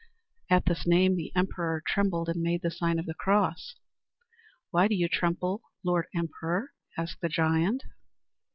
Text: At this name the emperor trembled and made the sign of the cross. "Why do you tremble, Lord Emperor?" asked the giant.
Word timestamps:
At 0.49 0.65
this 0.65 0.87
name 0.87 1.15
the 1.15 1.31
emperor 1.35 1.83
trembled 1.85 2.27
and 2.27 2.41
made 2.41 2.63
the 2.63 2.71
sign 2.71 2.97
of 2.97 3.05
the 3.05 3.13
cross. 3.13 3.75
"Why 4.71 4.87
do 4.87 4.95
you 4.95 5.07
tremble, 5.07 5.61
Lord 5.83 6.07
Emperor?" 6.15 6.71
asked 6.97 7.21
the 7.21 7.29
giant. 7.29 7.83